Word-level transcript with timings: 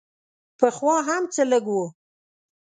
پخوا 0.59 0.95
هر 1.07 1.23
څه 1.33 1.41
لږ 1.51 1.65
وو. 1.73 1.85